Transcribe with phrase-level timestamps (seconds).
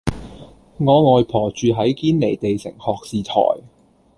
[0.79, 3.61] 我外婆住喺堅尼地城學士臺